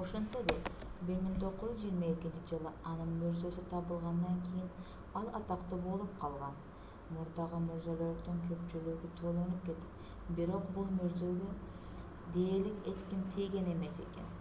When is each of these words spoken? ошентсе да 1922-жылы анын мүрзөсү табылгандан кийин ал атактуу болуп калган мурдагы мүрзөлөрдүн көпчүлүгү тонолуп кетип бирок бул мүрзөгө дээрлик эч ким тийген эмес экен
ошентсе 0.00 0.40
да 0.48 0.54
1922-жылы 1.06 2.72
анын 2.90 3.08
мүрзөсү 3.22 3.64
табылгандан 3.72 4.36
кийин 4.44 4.68
ал 5.20 5.30
атактуу 5.38 5.78
болуп 5.86 6.12
калган 6.20 6.60
мурдагы 7.16 7.60
мүрзөлөрдүн 7.64 8.38
көпчүлүгү 8.52 9.10
тонолуп 9.22 9.66
кетип 9.70 10.30
бирок 10.42 10.70
бул 10.78 10.94
мүрзөгө 11.00 11.50
дээрлик 12.38 12.86
эч 12.94 13.02
ким 13.10 13.26
тийген 13.38 13.74
эмес 13.74 14.00
экен 14.08 14.32